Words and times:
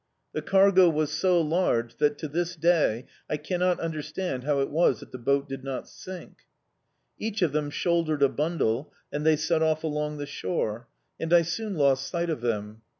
The 0.33 0.41
cargo 0.41 0.89
was 0.89 1.11
so 1.11 1.39
large 1.39 1.97
that, 1.97 2.17
to 2.17 2.27
this 2.27 2.55
day, 2.55 3.05
I 3.29 3.37
cannot 3.37 3.79
understand 3.79 4.45
how 4.45 4.59
it 4.59 4.71
was 4.71 4.99
that 4.99 5.11
the 5.11 5.19
boat 5.19 5.47
did 5.47 5.63
not 5.63 5.87
sink. 5.87 6.37
Each 7.19 7.43
of 7.43 7.51
them 7.51 7.69
shouldered 7.69 8.23
a 8.23 8.29
bundle, 8.29 8.91
and 9.13 9.23
they 9.23 9.35
set 9.35 9.61
off 9.61 9.83
along 9.83 10.17
the 10.17 10.25
shore, 10.25 10.87
and 11.19 11.31
I 11.31 11.43
soon 11.43 11.75
lost 11.75 12.07
sight 12.07 12.31
of 12.31 12.41
them. 12.41 12.81